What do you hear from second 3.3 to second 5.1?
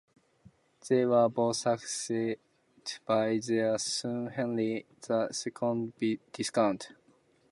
their son Henry,